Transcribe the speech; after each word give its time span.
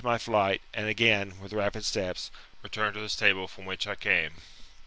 53 0.01 0.09
my 0.11 0.17
flight, 0.17 0.61
and 0.73 0.87
again, 0.87 1.39
with 1.39 1.53
rapid 1.53 1.85
steps, 1.85 2.31
returned 2.63 2.95
to 2.95 3.01
the 3.01 3.07
stable 3.07 3.47
from 3.47 3.65
whence 3.65 3.85
I 3.85 3.93
came. 3.93 4.31